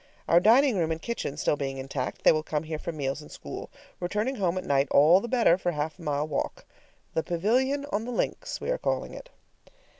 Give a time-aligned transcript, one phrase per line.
[0.27, 3.31] Our dining room and kitchen still being intact, they will come here for meals and
[3.31, 3.69] school,
[3.99, 6.65] returning home at night all the better for half a mile walk.
[7.13, 9.29] "The Pavilion on the Links" we are calling it.